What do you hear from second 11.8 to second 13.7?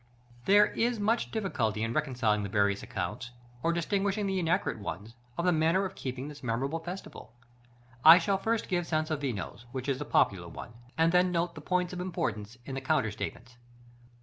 of importance in the counter statements.